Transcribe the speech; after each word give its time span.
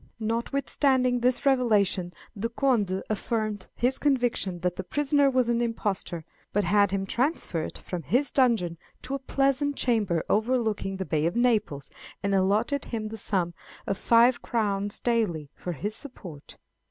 Notwithstanding 0.19 1.19
this 1.19 1.45
revelation, 1.45 2.11
the 2.35 2.49
Conde 2.49 3.03
affirmed 3.07 3.67
his 3.75 3.99
conviction 3.99 4.57
that 4.61 4.75
"the 4.75 4.83
prisoner 4.83 5.29
was 5.29 5.47
an 5.47 5.61
impostor;" 5.61 6.25
but 6.51 6.63
had 6.63 6.89
him 6.89 7.05
transferred 7.05 7.77
from 7.77 8.01
his 8.01 8.31
dungeon 8.31 8.79
to 9.03 9.13
a 9.13 9.19
pleasant 9.19 9.75
chamber 9.75 10.23
overlooking 10.27 10.97
the 10.97 11.05
Bay 11.05 11.27
of 11.27 11.35
Naples, 11.35 11.91
and 12.23 12.33
allotted 12.33 12.85
him 12.85 13.09
the 13.09 13.15
sum 13.17 13.53
of 13.85 13.95
five 13.95 14.41
crowns 14.41 14.99
daily 14.99 15.51
for 15.53 15.73
his 15.73 15.95
support. 15.95 16.57